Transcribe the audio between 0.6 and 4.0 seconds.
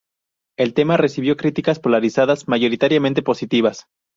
tema recibió críticas polarizadas, mayoritariamente positivas.